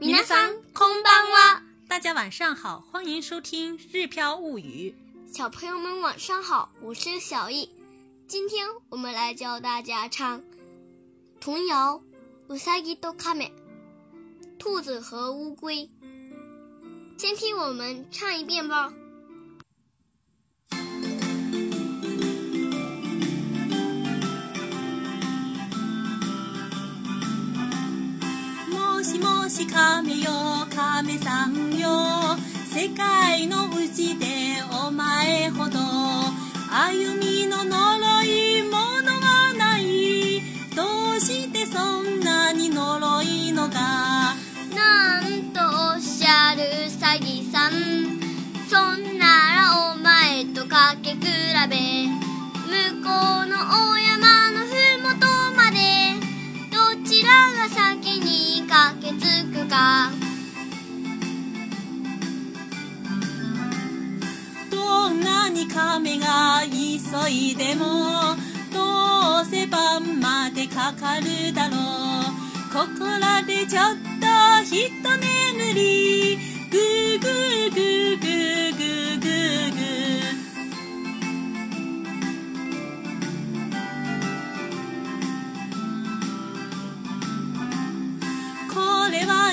[0.00, 1.62] 皆さんこんばんは。
[1.88, 4.94] 大家晚上好，欢迎收听《日飘物语》。
[5.34, 7.68] 小朋友们晚上好，我是小易。
[8.26, 10.42] 今天我们来教大家唱
[11.40, 12.02] 童谣《
[12.54, 13.46] うさぎと亀》，
[14.58, 15.88] 兔子和乌龟。
[17.16, 18.92] 先听我们唱一遍吧。
[29.53, 30.31] し亀よ
[30.75, 31.87] 亀さんよ。
[32.73, 34.25] 世界のうちで
[34.87, 35.77] お前ほど
[36.71, 40.41] 歩みの呪いものはない。
[40.75, 44.33] どうしてそんなに呪いのか
[44.73, 45.59] なんと
[45.93, 48.19] おっしゃるうさぎさん。
[48.67, 51.17] そんならお前とかけ比
[51.69, 52.07] べ
[52.97, 53.99] 向こうのお
[57.63, 60.11] が先に駆けつくか。
[64.69, 68.35] どんなに亀が急いでも
[68.73, 71.79] どうせ晩までかかるだろう。
[72.73, 73.83] ここらでちょっ
[74.19, 74.27] と
[74.65, 76.37] ひと眠り。
[76.69, 78.72] ぐーぐーぐーぐー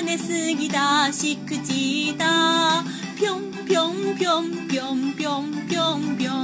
[0.00, 2.82] 寝すぎだしくじだ
[3.14, 6.34] ぴょんぴょんぴょんぴょんぴょんぴょんぴょん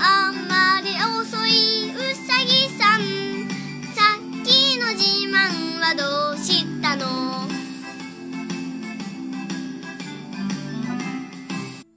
[0.00, 0.88] あんまり
[1.20, 3.00] 遅いうさぎさん
[3.94, 7.04] さっきの自慢はどうしたの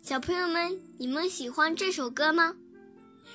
[0.03, 2.55] 小朋友们，你们喜欢这首歌吗？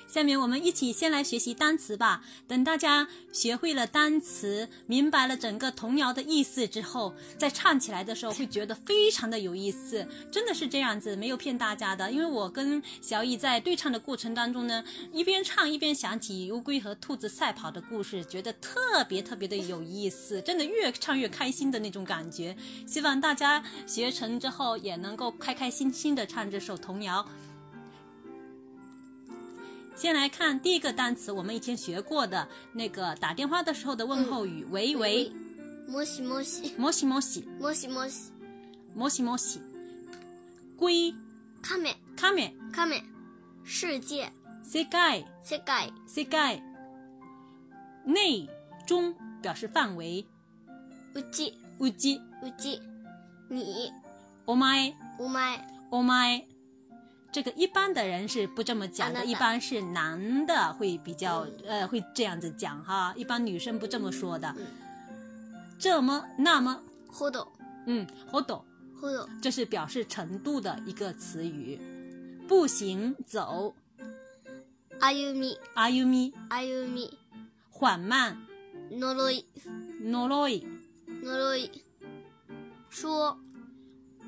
[0.10, 2.24] 下面我们一起先来学习单词吧。
[2.48, 10.08] 等大家学会了单词，明白了整个童谣的意思之后，再唱起来的时候会觉得非常的有意思。
[10.32, 12.12] 真的是这样子，没有骗大家的。
[12.12, 14.84] 因为我跟小易在对唱的过程当中呢，
[15.14, 20.42] 一边唱一边想起乌龟和兔子赛跑的故事，觉得特别特别的有意思。
[20.42, 22.58] 真的越唱越开心的那种感觉。
[22.88, 27.24] 希望大家学成之后也能够开开心心的唱这首童谣。
[29.99, 35.33] 先来看第一个单词，我们以前学过的那个打电话的时候的问候语，喂喂，
[35.89, 38.33] もしもしもしもし，もしもし
[38.95, 39.61] もしもし，
[40.77, 41.15] 龟
[41.63, 43.03] 亀亀亀
[43.65, 44.33] 世界
[44.63, 46.61] 世界世界世界，
[48.05, 48.49] 内
[48.87, 50.27] 中表示范围，
[51.15, 52.81] うちうちうち
[53.49, 53.93] 你
[54.47, 55.61] お前お前
[55.91, 56.48] お前。
[57.33, 64.55] 这个一般的人是不这么讲的，啊那一般是男的会比较呃会这样子讲哈，一般女生不这么说的。
[65.79, 66.81] 这么那么，
[67.13, 67.49] ほど
[67.87, 68.65] 嗯，我懂。
[69.01, 71.79] ほど这是表示程度的一个词语。
[72.47, 73.75] 步行走，
[75.01, 77.11] 歩み歩み，歩み
[77.71, 78.37] 缓慢，
[78.91, 79.45] 呪い
[80.03, 80.65] 呪い，
[81.23, 81.71] 呪い
[82.91, 83.39] 说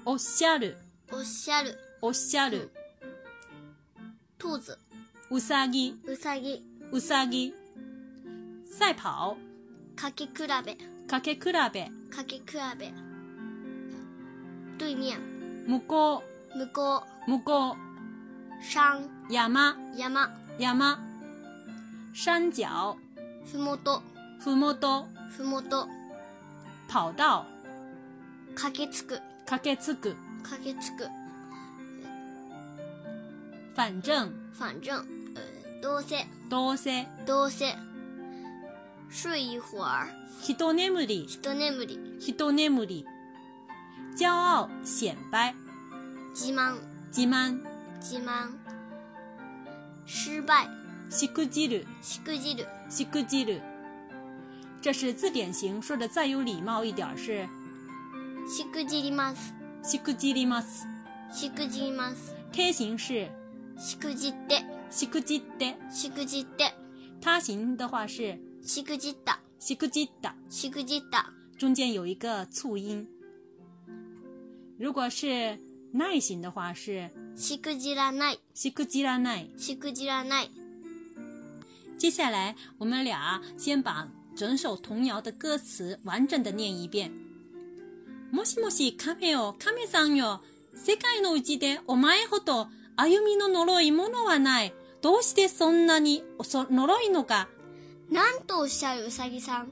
[0.04, 0.76] おっしゃる，
[1.12, 2.70] おっしゃるおっしゃる，
[4.41, 4.75] 兔子。
[5.29, 6.65] うさぎ，うさぎ。
[6.91, 7.53] うさぎ，
[8.65, 9.35] 赛跑，
[9.95, 10.31] かけ比
[10.65, 10.75] べ。
[11.07, 11.53] かけ比べ，
[12.09, 12.43] かけ比
[12.75, 12.91] べ。
[14.79, 15.19] 对面
[15.67, 16.23] 向こ
[16.55, 18.63] 向こう，向こう，う。
[18.73, 19.03] 山。
[19.29, 20.35] 山，山。
[20.57, 20.99] 山，
[22.15, 22.97] 山脚，
[23.45, 24.01] ふもと。
[24.39, 25.87] ふもと，ふもと。
[26.89, 27.45] 跑道，
[28.55, 29.21] かけつく。
[29.45, 31.07] かけつく，かけつく
[33.80, 34.96] 反正，反正
[35.34, 35.42] 呃
[35.82, 37.74] どうせどうせ，どうせ
[39.10, 40.08] 睡一会儿
[40.42, 41.24] 一眠り。
[41.24, 43.04] 一眠り一眠り
[44.18, 45.54] 骄傲显摆
[46.34, 46.76] 自慢
[47.10, 47.60] 自慢
[48.00, 48.50] 自慢
[50.06, 50.68] 失败
[51.10, 53.60] しくじるしくじるしくじる
[54.82, 57.46] 这是字典型说的再有礼貌一点儿是
[58.48, 60.86] しくじりますしくじります
[61.32, 63.28] しくじります贴形是
[63.80, 66.74] しくじってしくじってしくじって
[67.20, 71.26] 他形的话是しくじったしくじったしくじった
[71.58, 73.06] 中间有一个促音
[74.78, 75.58] 如果是
[75.92, 80.50] 耐形的话是しくじらないしくじらないしくじらない
[81.98, 84.06] 接下来我们俩先把
[84.36, 87.10] 整首童谣的歌词完整的念一遍。
[88.30, 90.42] もしもし亀よ亀さんよ
[90.74, 92.68] 世界のうちでお前ほど
[93.01, 94.73] 歩みの呪いものはない。
[95.01, 97.47] どうしてそんなにそ呪いのか？
[98.11, 99.71] なんとおっしゃるうさぎさん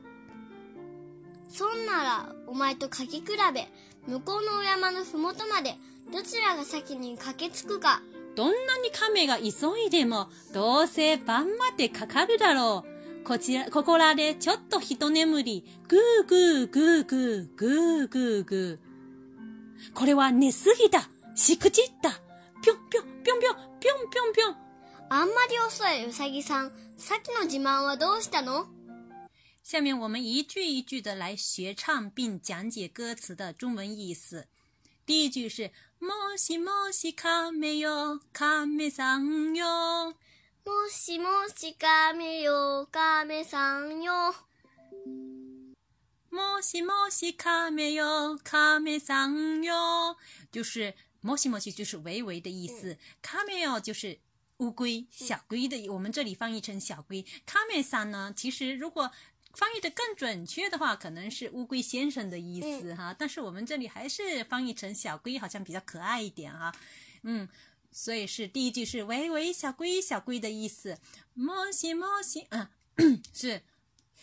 [1.49, 3.23] そんならお前とかけ比
[3.53, 3.67] べ
[4.07, 5.75] 向こうのお山のふもとまで
[6.11, 8.01] どちらが先に駆けつくか
[8.35, 12.85] どんなに亀が急いでも、どうせ晩までかかるだろ
[13.21, 13.23] う。
[13.25, 19.93] こちら、ここらでちょっと一眠り、ぐーぐーぐーぐーぐーぐーぐー。
[19.93, 21.09] これは寝すぎだ。
[21.35, 22.11] しくじった。
[22.63, 24.56] ぴょんぴょんぴょんぴょんぴょんぴょんぴょん。
[25.10, 28.66] あんまり遅いうさぎさんさっきの自慢はどうしたの
[29.62, 34.44] 下面我们一句一句的来学唱并讲解歌词的中文意思。
[35.06, 35.70] 第一句是“
[36.00, 39.66] もしもし亀よ亀さんよ
[40.64, 44.34] もしもし亀よ亀さんよ
[46.30, 50.16] もしもし亀よ亀さんよ”，
[50.52, 54.18] 就是“ もしもし”就是喂喂的意思，“亀よ”就是
[54.58, 57.24] 乌龟、小龟的，我们这里翻译成小龟。
[57.46, 59.10] 亀さん呢，其实如果
[59.52, 66.74] 翻译的更准确的话，可能是乌龟先生的意思哈，但是我们这里还是翻译成小龟，好像比较可爱一点哈。
[67.22, 67.48] 嗯，
[67.92, 70.98] 所以是第一句是“喂喂小龟小龟”的意思。
[71.36, 72.68] もしもし，嗯，
[73.32, 73.62] 是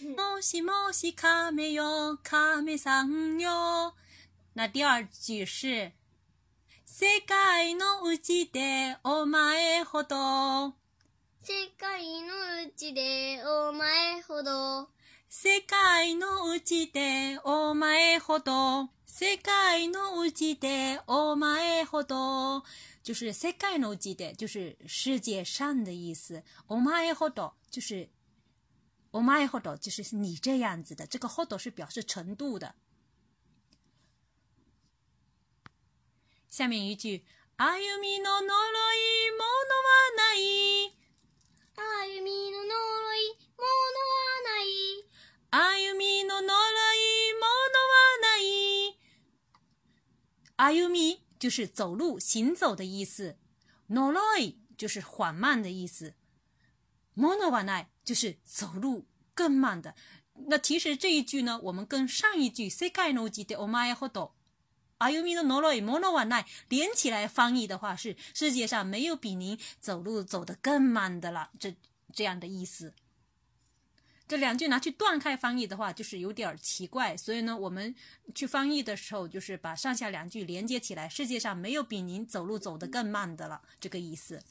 [0.01, 3.93] もしもし亀よ亀さんよ。
[4.53, 5.93] 那第二句是
[6.98, 10.72] 世界のうちでお前ほど。
[11.43, 12.32] 世界の
[12.66, 14.88] うちでお前ほど
[15.28, 18.88] 世界のうちでお前ほど。
[19.04, 22.62] 世界のうちでお前ほど。
[23.04, 26.42] 就是世界のうちで，就是世界上的意思。
[26.66, 28.08] お前ほど就是
[29.12, 31.06] お前ほど就是你这样子的。
[31.06, 32.75] 这个ほど是表示程度的。
[36.55, 37.23] 下面一句，
[37.57, 38.47] 歩みの呪い
[39.31, 40.95] ものはない。
[41.75, 45.05] 歩みの呪いものはない
[45.51, 46.47] 歩みの呪い
[47.33, 48.97] ものはない。
[50.57, 53.35] 歩み就是走路、行走的意思，
[53.89, 56.13] 呪い就是缓慢的意思，
[57.15, 59.95] ものはない就是走路更慢的。
[60.47, 64.33] 那其实这一句呢，我们跟上一句世界のうちでお前ほど。
[64.99, 71.75] 歩みの呪いものはない连起来翻译的话是世界上没有比您走路走得更慢的了，这
[72.13, 72.93] 这样的意思。
[74.27, 77.17] 这两句拿去断开翻译的话，就是有点奇怪。
[77.17, 77.93] 所以呢，我们
[78.33, 81.09] 去翻译的时候，就是把上下两句连接起来。
[81.09, 84.41] 世界上没有比您走路走得更慢的了，这个意思。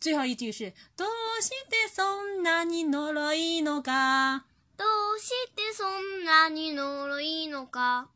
[0.00, 4.44] 最后一句是どうしてそんなに呪いのか？
[4.76, 8.08] どうしてそんなに呪いのか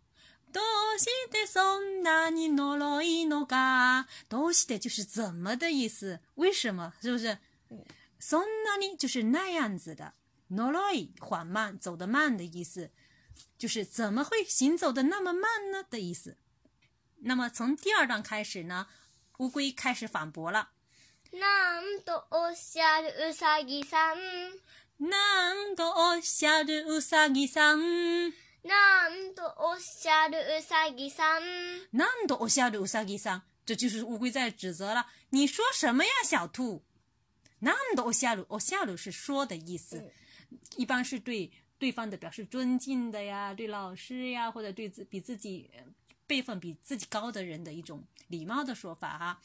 [0.52, 4.06] どうしてそんなに呪いのか？
[4.28, 6.20] どうして就是怎么的意思？
[6.36, 6.92] 为什么？
[7.00, 7.38] 是不是？
[8.20, 10.14] そんなに就是那样子的。
[10.50, 12.90] 呪い缓慢，走得慢的意思，
[13.58, 16.36] 就是怎么会行走的那么慢呢的意思。
[17.22, 18.86] 那么从第二段开始呢，
[19.38, 20.68] 乌龟开始反驳了。
[21.32, 24.18] なんとおっしゃるうさぎさん
[25.00, 28.32] なんとおっしゃるうさぎさん。
[28.64, 31.42] なんとおっしゃるうさぎさん
[31.92, 33.42] なんとおっしゃるうさぎさん。
[33.66, 35.06] 这就是乌龟在指责了。
[35.30, 36.82] 你说什么呀，小兔？
[37.60, 40.10] なんとおっしゃる，おっしゃる是说的意思。
[40.76, 45.70] 一般是对对方的表示尊敬的呀，对老师呀，或者对自比自己
[46.26, 49.40] 辈分比自己高的人的一种礼貌的说法哈。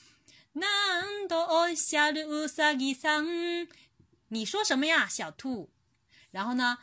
[0.53, 3.69] なんとおっしゃるうさぎさん，
[4.29, 5.69] 你说什么呀，小兔？
[6.31, 6.77] 然后呢，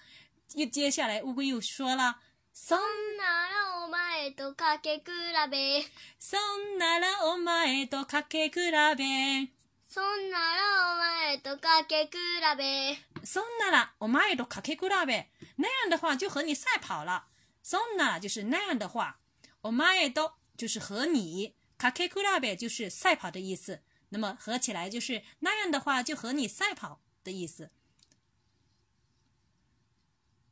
[0.55, 2.17] 又接下来乌龟又说了，
[2.53, 5.03] そそんならお前とかけ比
[5.51, 5.85] べ
[6.19, 8.55] そんならお前とかけ比
[8.97, 9.49] べ。
[9.89, 12.11] そんならお前とかけ比
[12.59, 17.27] べそんならお前とかけ比べ，那样的话就和你赛跑了。
[17.63, 19.17] そんなら就是那样的话，
[19.63, 23.83] お前と就是和你，かけ比べ就是赛跑的意思。
[24.11, 27.71] 那么合起来就是那样的话就和你赛跑的意思。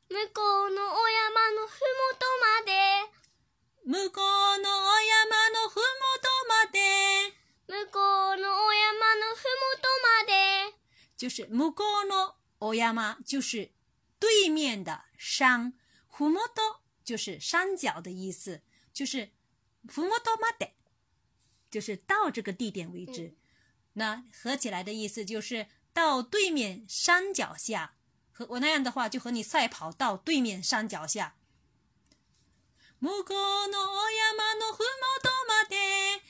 [0.10, 2.72] 向こうのお山のふもとまで。
[3.86, 5.82] 向こうのお山のふも
[6.22, 6.80] とまで，
[7.68, 8.00] 向こ
[8.36, 10.74] うのお山のふもとまで。
[11.16, 13.72] 就是向こうのお山就是
[14.20, 15.74] 对面的山，
[16.08, 18.62] ふもと就是山脚的意思，
[18.94, 19.32] 就是
[19.88, 20.74] ふもとまで，
[21.70, 23.36] 就是到这个地点为止。
[23.94, 27.96] 那合起来的意思就是到对面山脚下，
[28.40, 31.34] 和我那样的话就和你赛跑到对面山脚下。
[33.02, 34.86] 向こうのお山のふも
[35.22, 36.22] とまで。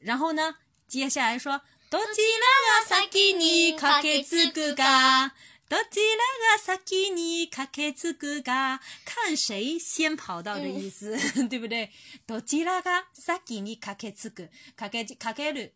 [0.00, 0.56] 然后呢，
[0.88, 5.32] 接下来说，どちらが先に駆けつくか。
[5.68, 11.16] どちらが先に駆けつくが，看谁先跑到的意思，
[11.48, 11.90] 对不对？
[12.26, 15.72] どちらが先に駆けつく，駆け駆ける。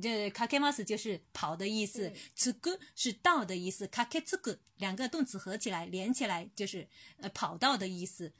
[0.00, 6.88] 这かけます就是跑的意思，つく是到的意思，かけつく两个动词合起来连起来就是
[7.20, 8.32] 呃跑到的意思。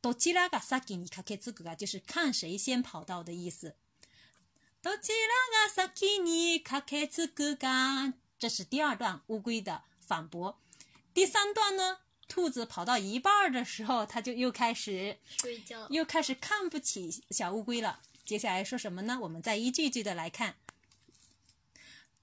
[0.00, 3.74] どちらが先に駆けつくが就是看谁先跑到的意思。
[4.80, 10.56] どちらが先に駆けつくが，这是第二段乌龟的反驳。
[11.12, 11.98] 第三段呢，
[12.28, 15.86] 兔子跑到一半的时候，它就又开始睡觉。
[15.90, 18.00] 又开始看不起小乌龟了。
[18.24, 19.18] 接下来说什么呢？
[19.20, 20.54] 我们再一句句的来看。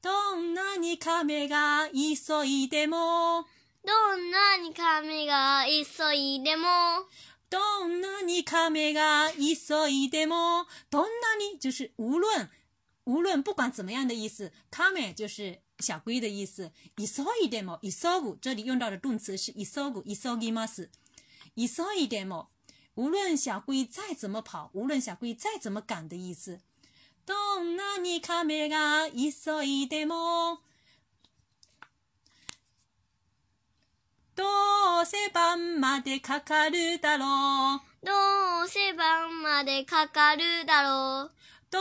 [0.02, 3.48] どんなに亀が急いでも，
[3.84, 7.08] どんなに亀が急いでも，
[7.50, 12.50] どんなに亀が急いでも，どんなに就是无论
[13.06, 14.52] 无论不管怎么样的意思。
[14.70, 16.72] 亀就是小龟的意思。
[16.96, 20.92] 急いでも急ぐ，这里用到的动词是急ぐ、急ぎます。
[21.56, 22.50] 急いでも。
[22.95, 26.61] 无论小龟再怎么跑，无论小龟再怎么赶的意思。
[27.25, 30.59] どんなに亀が急いでも，
[34.35, 34.45] ど
[35.03, 37.81] うせ晩までかかるだろう。
[38.05, 38.13] ど
[38.65, 41.33] うせ晩までかかるだろう。
[41.72, 41.80] ど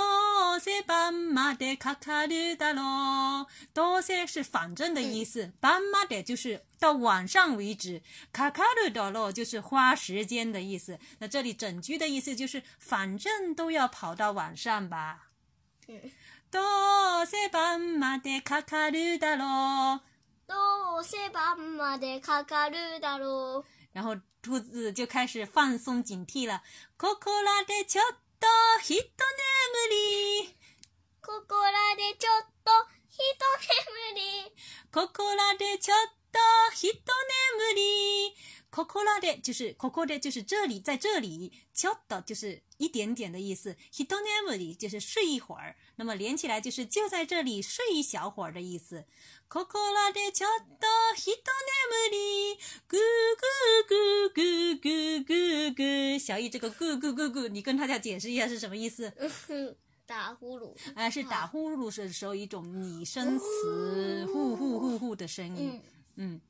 [0.57, 3.47] うせ晩までかかるだろう。
[3.73, 8.01] どうせ是反正的意思，晩まで就是到晚上为止，
[8.33, 10.99] かかるだろう就是花时间的意思。
[11.19, 15.31] 那这里整句的意思就是反正都要跑到晚上吧。
[16.51, 16.61] ど
[17.23, 20.01] うせ晩までかかるだろう。
[20.47, 23.65] どうせ晩までかかるだろう。
[23.93, 26.63] 然后兔子就开始放松警惕了。
[26.97, 28.48] ここらでちょっ と
[28.84, 29.04] 一眠
[29.92, 30.56] り。
[31.22, 32.72] ここらでちょっと
[33.12, 33.20] 一
[34.14, 34.52] 眠り。
[34.92, 35.98] ここらでちょっ
[36.32, 36.40] と
[36.76, 37.00] 一眠
[37.76, 38.34] り。
[38.72, 41.52] ここらで就是ここで就是这里，在这里。
[41.74, 43.76] ちょっと就是一点点的意思。
[43.92, 45.76] 一眠り就是睡一会儿。
[45.96, 49.06] 那么连起来就是就在这里睡一小会儿的意思。
[49.50, 52.60] ここらでちょっと一眠り。
[52.88, 53.00] 咕咕
[53.88, 54.29] 咕咕咕咕咕。
[56.29, 59.13] 小易这个咕咕咕咕，你跟大家解释一下是什么意思？
[60.07, 60.75] 打呼噜。
[60.95, 65.81] 哎，是打呼噜的时候一种拟声词，呼呼呼呼的声音。
[66.17, 66.41] 嗯。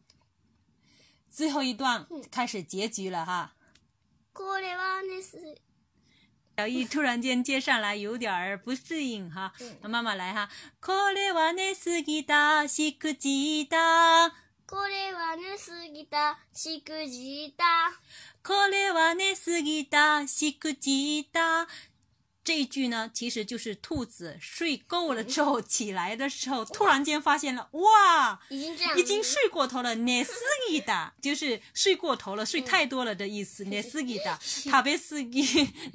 [1.30, 3.54] 最后一段开始结局了哈。
[4.32, 5.56] これはねす。
[6.56, 9.52] 小易突然间接上来有点儿不适应哈，
[9.82, 10.48] 那妈妈来哈。
[10.80, 14.32] これはねすぎたしくじた。
[14.66, 17.64] これはねすぎたしくじた。
[18.42, 21.66] これはねすぎたしくじた。
[22.46, 29.94] 这一句呢，其实就是兔子睡够了之后起来的时候，突然间发现了，哇，已经这样，已经睡过头了。
[29.96, 30.34] 寝す
[30.68, 33.64] ぎた就是睡过头了，睡太多了的意思。
[33.64, 35.42] 寝すぎた、食べすぎ、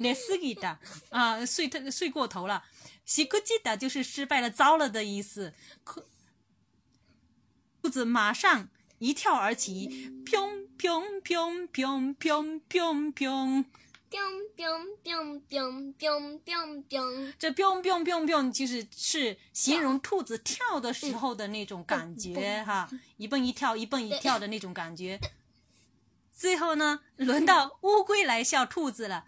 [0.00, 0.78] 寝すぎた
[1.10, 2.64] 啊，睡太睡过头了。
[3.06, 5.54] しくじた就是失败了、糟了的意思。
[7.80, 9.88] 兔子马上 一跳而起，
[10.24, 13.64] 砰砰砰砰砰砰砰。
[14.10, 25.20] biang biang biang biang biang biang biang，这 biang biang biang biang 就是是形容兔子跳的时候的那种感觉哈，一蹦一跳一蹦一跳的那种感觉。
[26.34, 29.24] 最后呢，轮到乌龟来笑兔子了。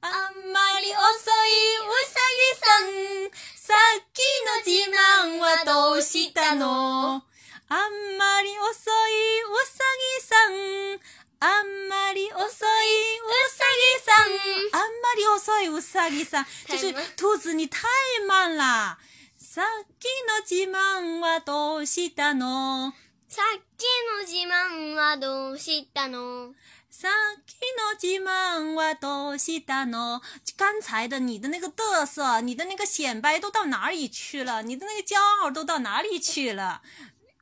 [0.00, 7.22] あんまり遅いうさぎさん、さっきの自慢はどうしたの？
[7.69, 9.83] あんまり遅いうさ
[10.19, 10.99] ぎさん。
[11.39, 14.33] あんまり遅いうさぎさん，
[14.73, 17.85] あんまり遅いうさぎさん，就是兔子你太
[18.27, 18.97] 慢了。
[19.37, 22.91] さっきの自慢はどうしたの？
[23.27, 26.55] さっきの自慢はどうしたの？
[26.89, 30.21] さっきの自慢はどうしたの？
[30.57, 34.63] 刚才的你的那个嘚瑟，你的那个显摆都到哪里去了？
[34.63, 36.81] 你的那个骄傲都到哪里去了？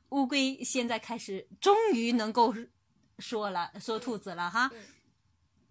[0.09, 2.53] 乌龟现在开始，终于能够。
[3.19, 4.71] 说了，说兔子了哈。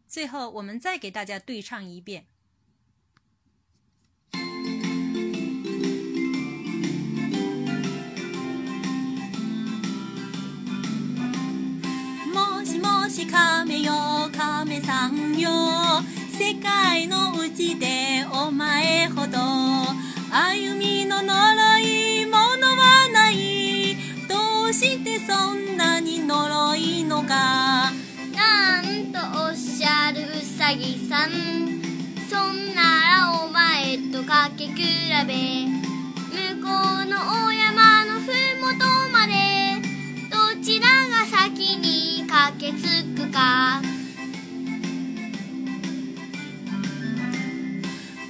[0.06, 2.26] 最后，我们再给大家对唱一遍。
[12.32, 13.92] もしもし亀よ
[14.32, 15.50] 亀さんよ
[16.38, 18.63] 世界のうちでお前
[30.93, 31.29] うさん。
[32.29, 32.81] そんな
[33.21, 34.73] らお前とかけ比
[35.27, 35.33] べ
[36.31, 36.67] 向こ
[37.01, 38.25] うの大山のふ
[38.61, 39.33] もとまで
[40.29, 43.81] どちらが先に駆けつくか。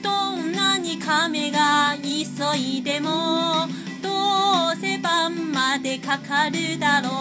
[0.03, 3.67] どんなに亀が急いでも
[4.01, 7.11] どうせ晩までかかるだろう。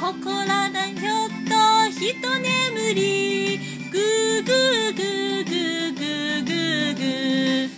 [0.00, 3.77] ここらだひょっとひと眠り。
[3.90, 7.68] ぐーぐーぐーぐーぐーぐーぐー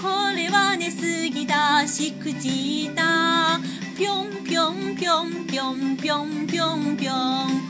[0.00, 0.06] こ
[0.36, 3.58] れはねすぎだしくじいた
[3.98, 7.69] ぴょんぴょんぴょんぴょんぴょんぴょんぴょん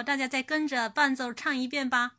[0.00, 2.12] 大家再跟着伴奏唱一遍吧。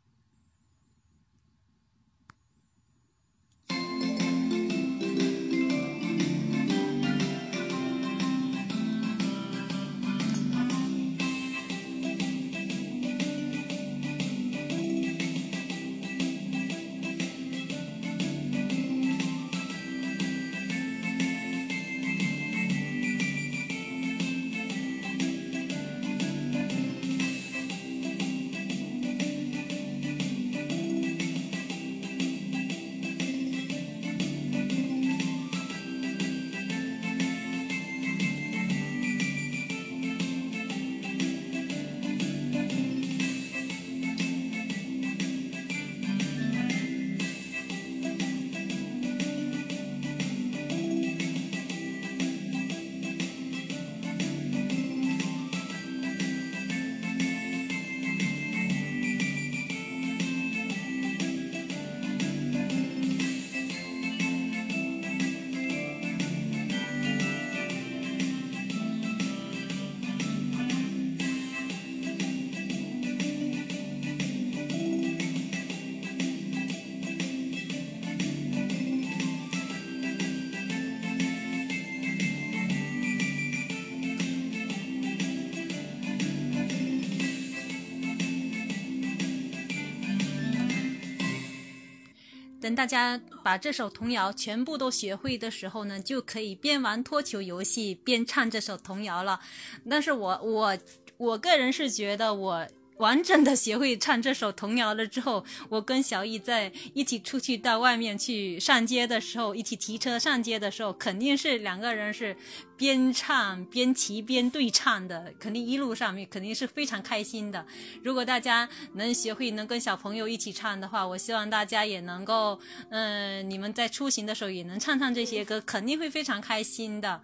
[92.74, 99.40] 大家把这首童谣全部都学会的时候呢，就可以边玩脱球游戏边唱这首童谣了。
[99.88, 100.78] 但是我我
[101.16, 102.66] 我个人是觉得我。
[102.98, 112.36] 完整的学会唱这首童谣了之后，我跟小易在一起出去到外面去上街的时候，一起提车上街的时候，肯定是两个人是
[112.76, 117.66] 边唱边骑边对唱的，肯定一路上面肯定是非常开心的。
[118.02, 127.20] 如果大家能学会能跟小朋友一起唱的话，我希望大家也能够，嗯，你们在出行的时候也能唱唱这些歌，肯定会非常开心的。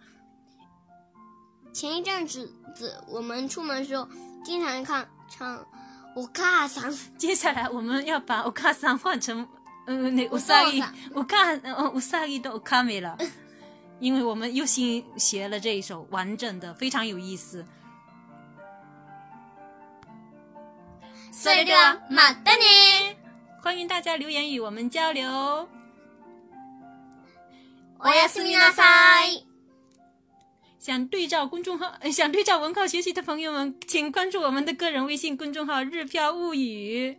[1.73, 4.09] 前一阵子子我们出门的时候，
[4.45, 5.66] 经常看唱
[6.16, 9.48] 我卡桑，接下来我们要把我卡桑换成，
[9.88, 10.82] 嗯，那乌萨伊，
[11.14, 13.18] 我卡，呃，乌萨伊的乌卡美了，
[14.00, 17.66] 因为我们又新学了这一首完整的，非常有意思。
[21.34, 23.18] それではまたね。
[23.62, 25.68] 欢迎大家留言与我们交流。
[28.00, 29.46] おやすみなさい。
[30.81, 37.19] 想对照公众号、 想对照文考学习的朋友们，请关注我们的个人微信公众号“日飘物语”。